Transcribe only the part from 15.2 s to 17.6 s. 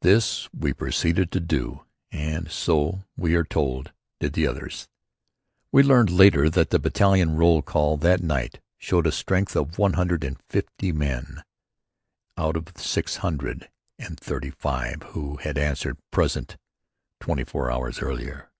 had answered "Present" twenty